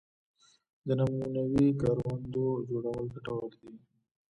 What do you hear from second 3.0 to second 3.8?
ګټور دي